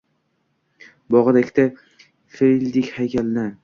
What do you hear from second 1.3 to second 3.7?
ikkita fildek haykalni